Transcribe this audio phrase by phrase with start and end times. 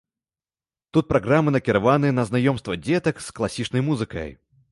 [0.97, 4.29] Тут праграмы накіраваныя на знаёмства дзетак з класічнай музыкай.